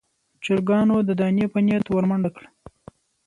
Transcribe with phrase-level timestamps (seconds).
[0.43, 2.47] چرګانو د دانې په نيت ور منډه کړه.